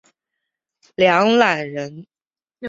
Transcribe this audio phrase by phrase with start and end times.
[0.95, 2.07] 梁览人。